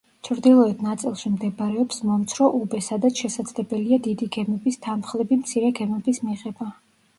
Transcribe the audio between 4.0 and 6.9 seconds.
დიდი გემების თანმხლები მცირე გემების მიღება.